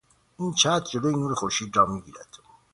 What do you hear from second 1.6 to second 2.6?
را میگیرد.